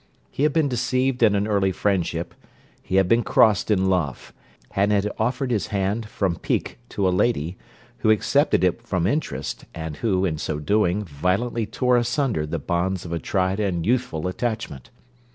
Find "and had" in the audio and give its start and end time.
4.71-5.11